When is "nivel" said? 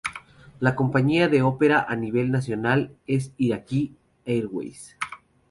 1.95-2.31